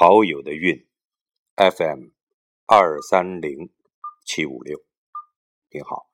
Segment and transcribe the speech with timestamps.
[0.00, 0.86] 好友的运
[1.56, 2.10] ，FM
[2.66, 3.72] 二三零
[4.24, 4.78] 七五六，
[5.72, 6.08] 您好，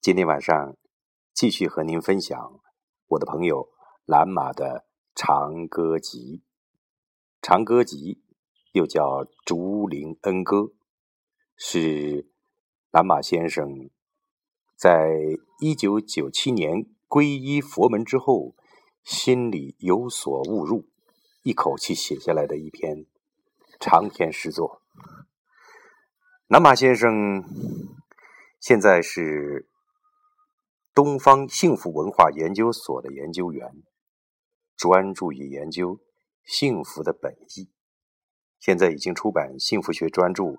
[0.00, 0.76] 今天晚上
[1.32, 2.60] 继续和您分享
[3.06, 3.68] 我的朋友
[4.04, 4.64] 蓝马的
[5.14, 6.18] 《长歌集》。
[7.40, 8.14] 《长歌集》
[8.72, 10.56] 又叫《竹林恩歌》，
[11.54, 12.28] 是
[12.90, 13.90] 蓝马先生
[14.74, 15.14] 在
[15.60, 18.56] 一九九七年皈依佛门之后，
[19.04, 20.88] 心里有所悟入。
[21.42, 23.04] 一口气写下来的一篇
[23.80, 24.80] 长篇诗作。
[26.46, 27.44] 南马先生
[28.60, 29.68] 现在是
[30.94, 33.82] 东方幸福文化研究所的研究员，
[34.76, 35.98] 专注于研究
[36.44, 37.72] 幸福的本意。
[38.60, 40.44] 现在已经出版《幸福学专著》《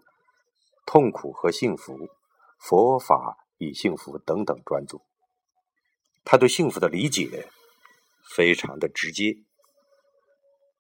[0.85, 1.93] 痛苦和幸福》
[2.59, 4.99] 《佛法与幸福》等等专著。
[6.25, 7.47] 他对幸福的理解
[8.35, 9.37] 非常的直接。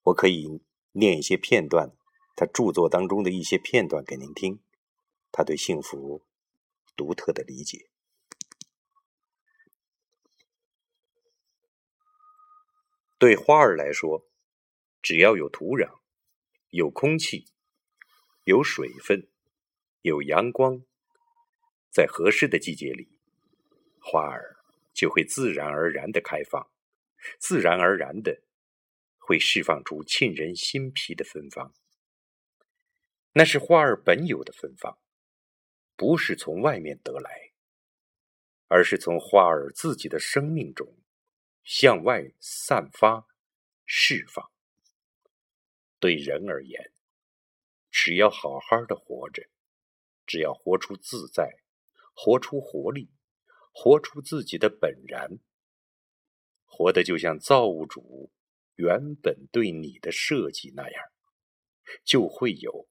[0.03, 1.95] 我可以念一些片段，
[2.35, 4.59] 他著作当中的一些片段给您听。
[5.31, 6.25] 他对幸福
[6.95, 7.89] 独特的理解。
[13.17, 14.27] 对花儿来说，
[15.01, 15.99] 只要有土壤、
[16.69, 17.45] 有空气、
[18.43, 19.29] 有水分、
[20.01, 20.83] 有阳光，
[21.89, 23.17] 在合适的季节里，
[24.01, 24.57] 花儿
[24.93, 26.69] 就会自然而然的开放，
[27.39, 28.41] 自然而然的。
[29.25, 31.73] 会释放出沁人心脾的芬芳，
[33.31, 34.99] 那是花儿本有的芬芳，
[35.95, 37.53] 不是从外面得来，
[38.67, 40.97] 而是从花儿自己的生命中
[41.63, 43.25] 向外散发、
[43.85, 44.51] 释放。
[45.99, 46.91] 对人而言，
[47.89, 49.47] 只要好好的活着，
[50.25, 51.61] 只要活出自在，
[52.13, 53.09] 活出活力，
[53.71, 55.39] 活出自己的本然，
[56.65, 58.33] 活得就像造物主。
[58.75, 61.03] 原本对你的设计那样，
[62.03, 62.87] 就会有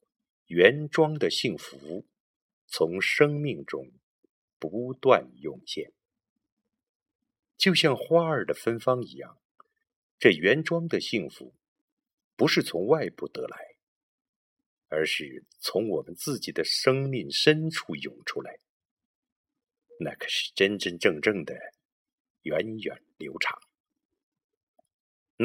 [0.46, 2.06] 原装的幸福
[2.66, 3.90] 从生命中
[4.58, 5.92] 不断涌现，
[7.56, 9.38] 就像花儿的芬芳一样。
[10.18, 11.52] 这原装的幸福
[12.36, 13.74] 不是从外部得来，
[14.88, 18.60] 而是从我们自己的生命深处涌出来。
[19.98, 21.54] 那可是真真正正的
[22.42, 23.60] 源远流长。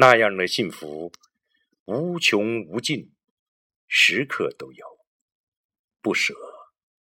[0.00, 1.10] 那样的幸福
[1.86, 3.12] 无穷无尽，
[3.88, 4.86] 时刻都有，
[6.00, 6.32] 不舍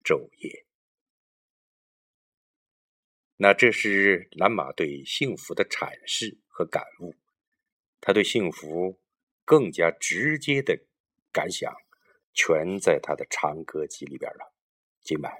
[0.02, 0.66] 昼夜。
[3.36, 7.14] 那这是蓝马对幸福的阐释和感悟，
[8.00, 9.00] 他对幸福
[9.44, 10.76] 更加直接的
[11.30, 11.72] 感想，
[12.34, 14.52] 全在他的长歌集里边了。
[15.00, 15.32] 今晚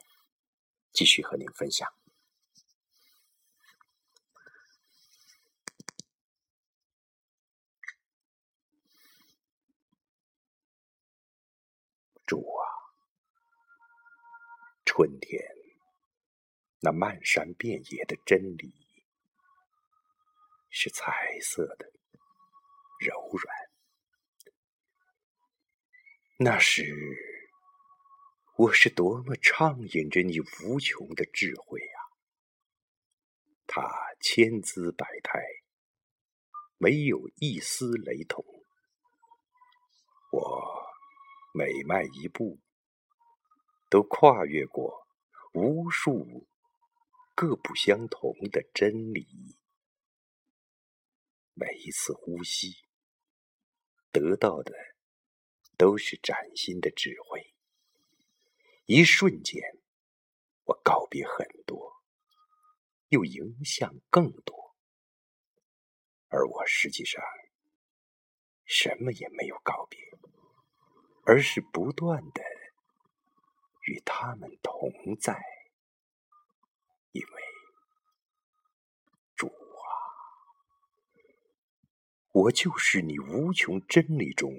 [0.92, 1.99] 继续和您分享。
[12.30, 12.62] 主啊，
[14.84, 15.42] 春天
[16.78, 18.72] 那漫山遍野的真理
[20.68, 21.92] 是彩色的、
[23.00, 23.52] 柔软。
[26.38, 26.94] 那时，
[28.54, 31.98] 我是多么畅饮着你无穷的智慧啊！
[33.66, 35.40] 它千姿百态，
[36.78, 38.44] 没有一丝雷同。
[40.30, 40.69] 我。
[41.52, 42.60] 每迈一步，
[43.88, 45.08] 都跨越过
[45.52, 46.46] 无数
[47.34, 49.56] 各不相同的真理；
[51.54, 52.84] 每一次呼吸，
[54.12, 54.72] 得到的
[55.76, 57.52] 都是崭新的智慧。
[58.86, 59.60] 一瞬间，
[60.62, 62.00] 我告别很多，
[63.08, 64.76] 又迎向更多，
[66.28, 67.20] 而我实际上
[68.64, 70.09] 什么也没有告别。
[71.24, 72.42] 而是不断的
[73.86, 75.40] 与他们同在，
[77.12, 77.42] 因为
[79.36, 79.88] 主啊，
[82.32, 84.52] 我就是你无穷真理中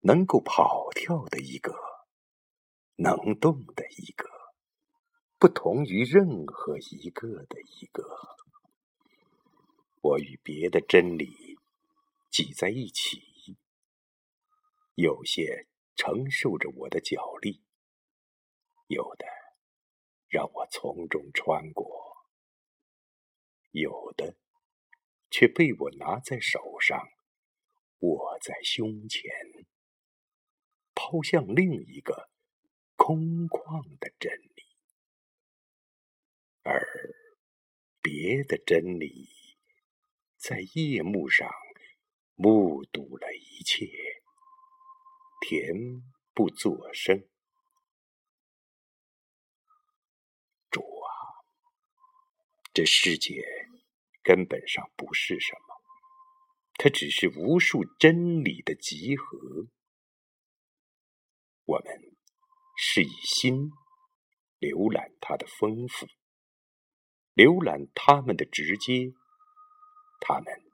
[0.00, 1.74] 能够跑跳的一个，
[2.96, 4.28] 能动的一个，
[5.38, 8.36] 不同于任何一个的一个。
[10.00, 11.58] 我与别的真理
[12.28, 13.22] 挤在一起，
[14.94, 15.66] 有些。
[15.94, 17.62] 承受着我的脚力，
[18.88, 19.26] 有的
[20.26, 22.16] 让我从中穿过，
[23.70, 24.36] 有的
[25.30, 27.06] 却被我拿在手上，
[27.98, 29.30] 握在胸前，
[30.94, 32.30] 抛向另一个
[32.96, 34.64] 空旷的真理，
[36.62, 37.14] 而
[38.00, 39.28] 别的真理
[40.36, 41.48] 在夜幕上
[42.34, 43.86] 目睹了一切。
[45.42, 46.00] 恬
[46.34, 47.28] 不作声。
[50.70, 51.10] 主啊，
[52.72, 53.44] 这世界
[54.22, 55.82] 根本上不是什么，
[56.74, 59.66] 它只是无数真理的集合。
[61.64, 62.16] 我们
[62.76, 63.72] 是以心
[64.60, 66.06] 浏览它的丰富，
[67.34, 69.12] 浏览它们的直接，
[70.20, 70.70] 它们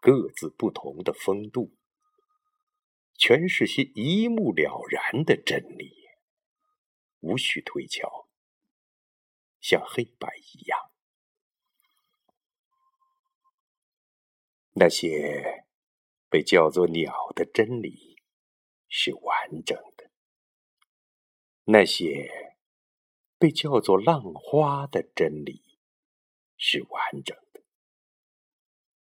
[0.00, 1.77] 各自不同的风度。
[3.18, 5.92] 全是些一目了然的真理，
[7.18, 8.28] 无需推敲，
[9.60, 10.78] 像黑白一样。
[14.74, 15.66] 那些
[16.28, 18.22] 被叫做鸟的真理
[18.88, 20.12] 是完整的，
[21.64, 22.54] 那些
[23.36, 25.80] 被叫做浪花的真理
[26.56, 27.64] 是完整的，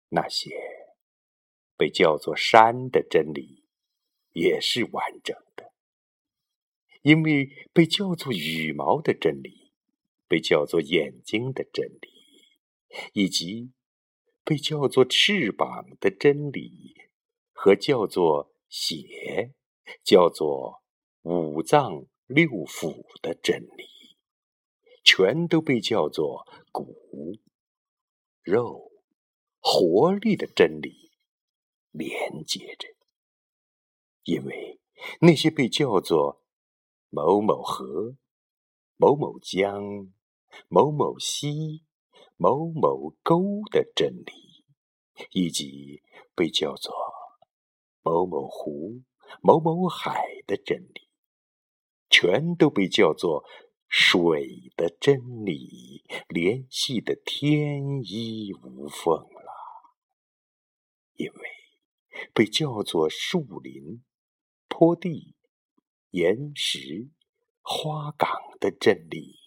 [0.08, 0.58] 那些
[1.76, 3.61] 被叫做山的真理。
[4.32, 5.72] 也是完整的，
[7.02, 9.72] 因为被叫做羽毛的真理，
[10.26, 12.08] 被叫做眼睛的真理，
[13.12, 13.72] 以及
[14.44, 16.94] 被叫做翅膀的真理，
[17.52, 19.52] 和叫做血、
[20.02, 20.82] 叫做
[21.22, 23.84] 五脏六腑的真理，
[25.04, 26.96] 全都被叫做骨、
[28.42, 28.90] 肉、
[29.60, 31.12] 活力的真理
[31.90, 32.88] 连接着。
[34.24, 34.80] 因为
[35.20, 36.42] 那些被叫做
[37.10, 38.16] 某某河、
[38.96, 40.12] 某某江、
[40.68, 41.82] 某某溪、
[42.36, 44.64] 某某沟的真理，
[45.32, 46.02] 以及
[46.36, 46.94] 被叫做
[48.02, 49.02] 某某湖、
[49.40, 51.08] 某某海的真理，
[52.08, 53.44] 全都被叫做
[53.88, 59.52] 水的真理，联系的天衣无缝了。
[61.14, 61.40] 因为
[62.32, 64.04] 被叫做树林。
[64.84, 65.36] 坡地、
[66.10, 67.08] 岩石、
[67.60, 69.38] 花岗的真理，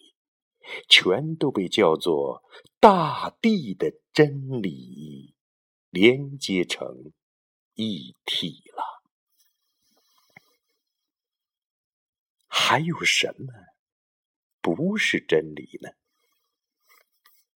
[0.88, 2.42] 全都被叫做
[2.80, 5.36] 大地的真理，
[5.90, 7.12] 连接成
[7.74, 8.82] 一体了。
[12.46, 13.52] 还有什么
[14.62, 15.90] 不是真理呢？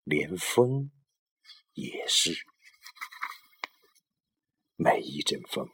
[0.03, 0.89] 连风
[1.73, 2.43] 也是，
[4.77, 5.69] 每一阵风。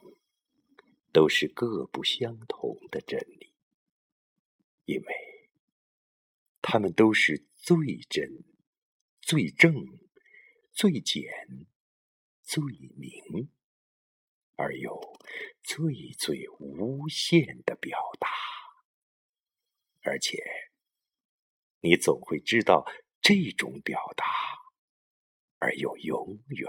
[1.14, 3.54] 都是各不相同的真理，
[4.84, 5.48] 因为
[6.60, 7.76] 它们都是最
[8.10, 8.42] 真、
[9.20, 9.72] 最正、
[10.72, 11.22] 最简、
[12.42, 12.60] 最
[12.96, 13.48] 明，
[14.56, 15.20] 而又
[15.62, 18.28] 最最无限的表达。
[20.02, 20.42] 而且，
[21.78, 22.84] 你总会知道
[23.20, 24.26] 这种表达，
[25.60, 26.68] 而又永远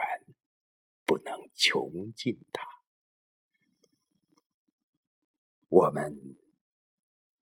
[1.04, 2.75] 不能穷尽它。
[5.76, 6.38] 我们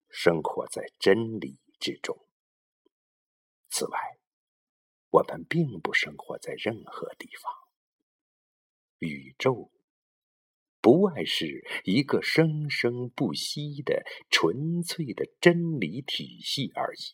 [0.10, 2.18] 生活在真理之中。
[3.70, 4.00] 此外，
[5.12, 7.54] 我们并不生活在任何地方。
[8.98, 9.72] 宇宙
[10.82, 17.14] 不外是一个生生不息的纯粹的真理体系而已。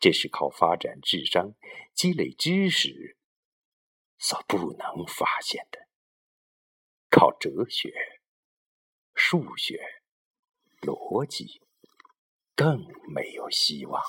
[0.00, 1.54] 这是靠发展智商、
[1.94, 3.16] 积累知识
[4.18, 5.78] 所不能发现的。
[7.08, 8.15] 靠哲学。
[9.28, 9.80] 数学、
[10.82, 11.60] 逻辑
[12.54, 12.78] 更
[13.12, 14.00] 没有希望。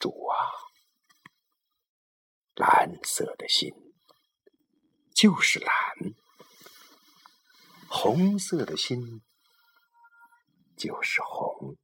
[0.00, 0.32] 主啊，
[2.54, 3.70] 蓝色的心
[5.14, 5.70] 就是蓝，
[7.86, 9.20] 红色的心
[10.74, 11.76] 就是红，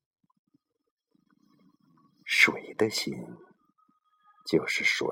[2.24, 3.12] 水的心
[4.46, 5.06] 就是水，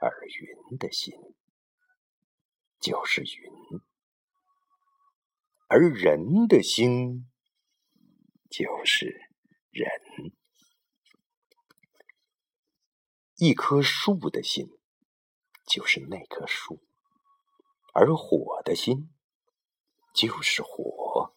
[0.00, 1.12] 而云的心。
[2.80, 3.80] 就是云，
[5.68, 7.28] 而人的心
[8.50, 9.30] 就是
[9.70, 9.90] 人。
[13.36, 14.68] 一棵树的心
[15.66, 16.80] 就是那棵树，
[17.94, 19.10] 而火的心
[20.14, 21.34] 就是火。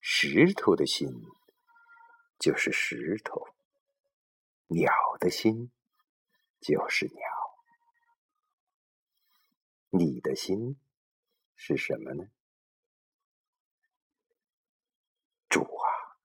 [0.00, 1.08] 石头的心
[2.38, 3.46] 就是石头，
[4.68, 5.70] 鸟的心
[6.60, 7.35] 就是鸟。
[9.98, 10.78] 你的心
[11.54, 12.24] 是什么呢？
[15.48, 16.18] 主啊，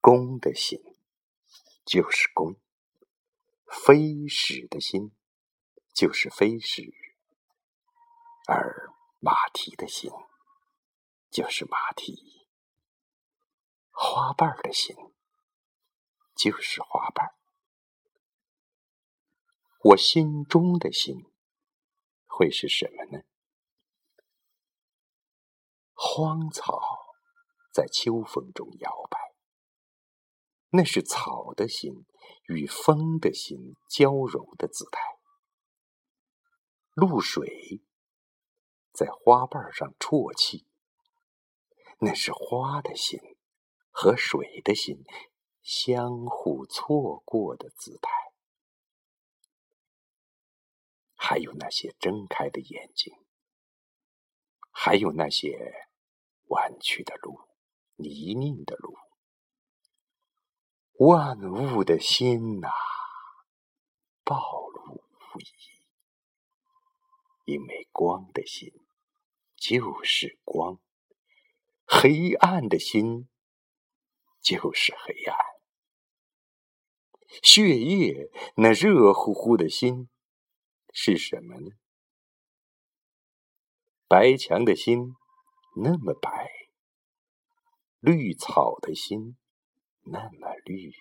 [0.00, 0.78] 公的心
[1.84, 2.54] 就是公，
[3.66, 5.10] 飞矢的心
[5.92, 6.94] 就是飞矢，
[8.46, 10.08] 而马蹄的心
[11.30, 12.46] 就是马蹄，
[13.90, 14.94] 花瓣的心
[16.36, 17.34] 就是花瓣，
[19.82, 21.31] 我心中的心。
[22.34, 23.22] 会是什么呢？
[25.92, 26.80] 荒草
[27.72, 29.18] 在秋风中摇摆，
[30.70, 32.06] 那是草的心
[32.48, 35.00] 与风的心交融的姿态。
[36.94, 37.82] 露水
[38.92, 40.66] 在花瓣上啜泣，
[41.98, 43.20] 那是花的心
[43.90, 45.04] 和水的心
[45.62, 48.21] 相互错过的姿态。
[51.24, 53.14] 还有那些睁开的眼睛，
[54.72, 55.86] 还有那些
[56.48, 57.38] 弯曲的路、
[57.94, 58.96] 泥泞的路，
[60.98, 62.68] 万物的心呐，
[64.24, 64.36] 暴
[64.70, 65.46] 露无遗。
[67.44, 68.72] 因为光的心
[69.54, 70.80] 就是光，
[71.86, 73.28] 黑暗的心
[74.40, 75.38] 就是黑暗。
[77.44, 80.08] 血液那热乎乎的心。
[80.92, 81.70] 是什么呢？
[84.06, 85.14] 白墙的心
[85.82, 86.50] 那么白，
[87.98, 89.38] 绿草的心
[90.02, 90.92] 那么绿，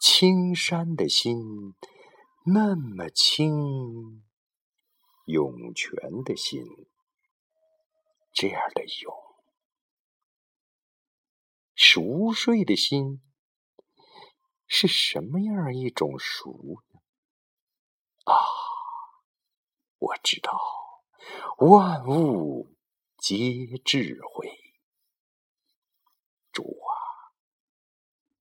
[0.00, 1.38] 青山的心
[2.46, 4.24] 那么青，
[5.26, 6.64] 涌泉的心
[8.32, 9.14] 这样的涌，
[11.76, 13.22] 熟睡的心
[14.66, 16.82] 是什么样一种熟？
[18.24, 18.34] 啊！
[19.98, 20.60] 我知道，
[21.58, 22.76] 万物
[23.18, 24.50] 皆智慧。
[26.52, 26.92] 主啊，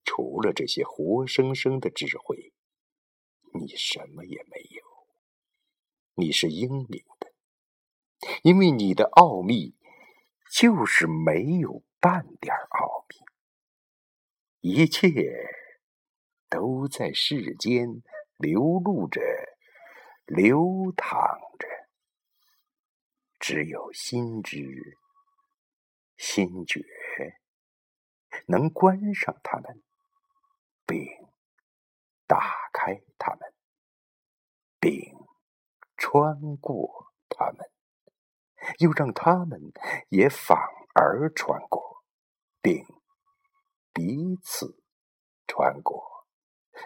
[0.04, 2.54] 除了这些活生生的智慧，
[3.54, 4.84] 你什么也没有。
[6.16, 7.34] 你是英明的，
[8.44, 9.76] 因为你的奥秘
[10.52, 13.16] 就是没有半点奥秘，
[14.62, 15.10] 一切
[16.50, 18.04] 都在世间
[18.38, 19.22] 流露着。
[20.26, 21.68] 流淌着，
[23.40, 24.98] 只有心知、
[26.16, 26.82] 心觉
[28.48, 29.84] 能关上它们，
[30.86, 31.06] 并
[32.26, 33.54] 打开它们，
[34.80, 35.14] 并
[35.98, 37.70] 穿过它们，
[38.80, 39.74] 又让它们
[40.08, 40.58] 也反
[40.96, 42.04] 而穿过，
[42.62, 42.86] 并
[43.92, 44.82] 彼此
[45.46, 46.26] 穿过，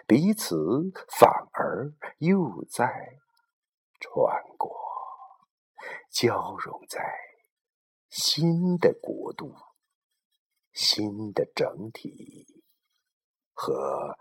[0.08, 3.20] 彼此反而又在。
[4.00, 4.70] 穿过，
[6.10, 7.00] 交融在
[8.08, 9.54] 新的国度、
[10.72, 12.62] 新的整体
[13.52, 14.16] 和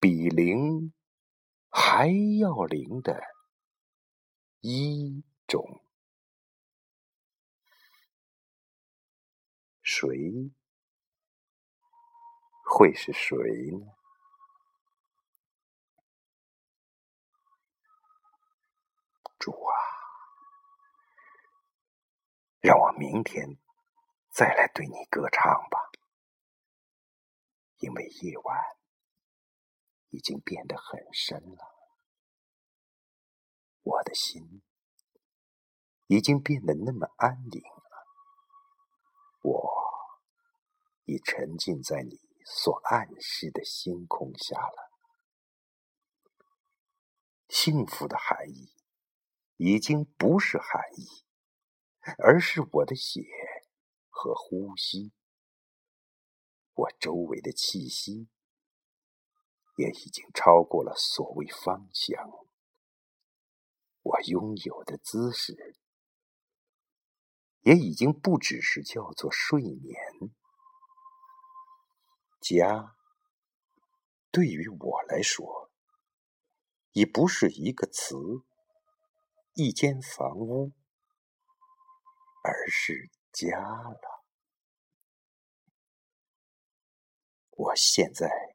[0.00, 0.92] 比零
[1.68, 2.06] 还
[2.38, 3.20] 要零的
[4.60, 5.82] 一种。
[9.82, 10.08] 谁
[12.64, 13.36] 会是谁
[13.72, 13.97] 呢？
[19.38, 19.74] 主啊，
[22.60, 23.56] 让我明天
[24.30, 25.78] 再来对你歌唱吧，
[27.78, 28.76] 因为夜晚
[30.10, 31.64] 已经变得很深了，
[33.82, 34.62] 我的心
[36.06, 38.06] 已经变得那么安宁了，
[39.42, 40.18] 我
[41.04, 44.90] 已沉浸在你所暗示的星空下了，
[47.48, 48.77] 幸福的含义。
[49.58, 51.04] 已经不是寒意，
[52.16, 53.26] 而是我的血
[54.08, 55.12] 和呼吸。
[56.74, 58.28] 我周围的气息
[59.76, 62.30] 也已经超过了所谓芳香。
[64.02, 65.76] 我拥有的姿势
[67.62, 70.00] 也已经不只是叫做睡眠。
[72.40, 72.94] 家
[74.30, 75.72] 对于我来说，
[76.92, 78.14] 已不是一个词。
[79.60, 80.72] 一间房屋，
[82.44, 84.24] 而是家了。
[87.50, 88.54] 我现在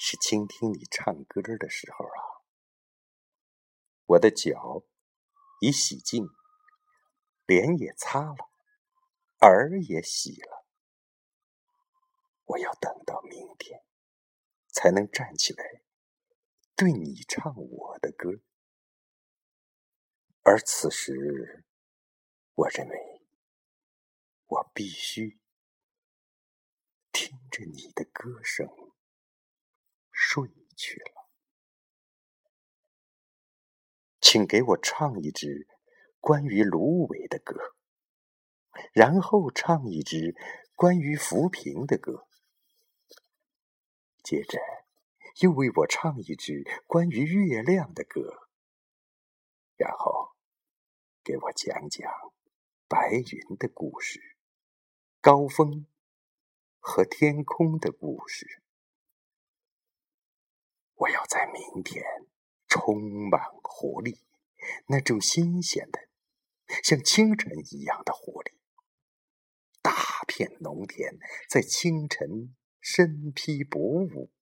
[0.00, 2.42] 是倾听你唱歌的时候啊！
[4.06, 4.82] 我的脚
[5.60, 6.26] 已洗净，
[7.46, 8.50] 脸也擦了，
[9.42, 10.66] 耳也洗了。
[12.46, 13.84] 我要等到明天，
[14.72, 15.82] 才能站起来
[16.74, 18.40] 对你唱我的歌。
[20.42, 21.64] 而此时，
[22.54, 23.22] 我认为
[24.46, 25.38] 我必须
[27.12, 28.66] 听着你的歌声
[30.10, 31.28] 睡去了。
[34.20, 35.68] 请给我唱一支
[36.20, 37.76] 关于芦苇的歌，
[38.92, 40.34] 然后唱一支
[40.74, 42.26] 关于浮萍的歌，
[44.22, 44.58] 接着
[45.40, 48.49] 又为我唱一支关于月亮的歌，
[49.80, 50.28] 然后。
[51.22, 52.10] 给我讲讲
[52.88, 54.36] 白云的故事，
[55.20, 55.86] 高峰
[56.78, 58.62] 和天空的故事。
[60.94, 62.02] 我要在明天
[62.66, 64.24] 充满活力，
[64.86, 66.08] 那种新鲜的，
[66.82, 68.58] 像清晨一样的活力。
[69.82, 71.18] 大片农田
[71.50, 74.32] 在清晨身披薄雾，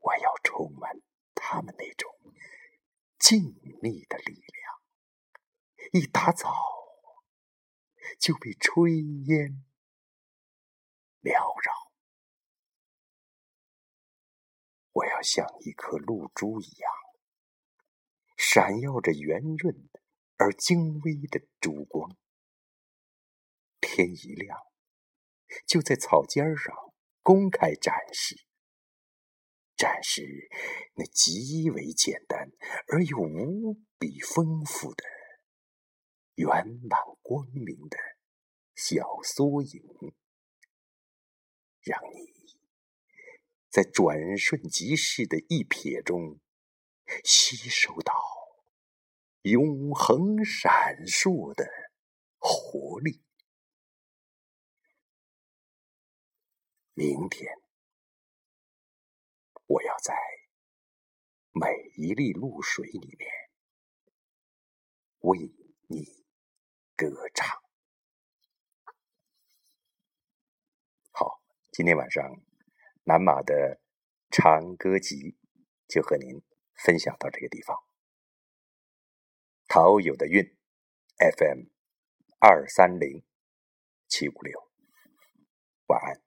[0.00, 1.00] 我要充满
[1.32, 2.13] 他们那种
[3.24, 3.40] 静
[3.80, 5.94] 谧的力量。
[5.94, 6.52] 一打早
[8.20, 9.64] 就被炊烟
[11.22, 11.90] 缭绕。
[14.92, 16.92] 我要像一颗露珠一样，
[18.36, 19.88] 闪耀着圆润
[20.36, 22.14] 而精微的珠光。
[23.80, 24.58] 天一亮，
[25.66, 28.44] 就在草尖上公开展示，
[29.84, 30.48] 展示
[30.94, 32.50] 那极为简单
[32.88, 35.04] 而又无比丰富的、
[36.36, 37.98] 圆满光明的
[38.74, 39.82] 小缩影，
[41.82, 42.32] 让你
[43.68, 46.40] 在转瞬即逝的一瞥中
[47.22, 48.14] 吸收到
[49.42, 51.68] 永恒闪烁的
[52.38, 53.22] 活力。
[56.94, 57.60] 明天，
[59.66, 60.14] 我要在
[61.52, 63.30] 每一粒露水里面
[65.20, 65.38] 为
[65.86, 66.04] 你
[66.96, 67.62] 歌唱。
[71.12, 71.40] 好，
[71.72, 72.22] 今天晚上
[73.04, 73.80] 南马的
[74.30, 75.38] 长歌集
[75.88, 76.42] 就和您
[76.74, 77.76] 分享到这个地方。
[79.66, 80.44] 陶友的韵
[81.18, 81.68] FM
[82.38, 83.24] 二三零
[84.08, 84.70] 七五六，
[85.86, 86.23] 晚安。